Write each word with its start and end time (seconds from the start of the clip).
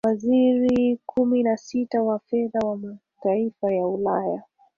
waziri 0.07 0.97
kumi 1.05 1.43
na 1.43 1.57
sita 1.57 2.03
wa 2.03 2.19
fedha 2.19 2.59
wa 2.59 2.77
mataifa 2.77 3.73
ya 3.73 3.87
ulaya 3.87 4.43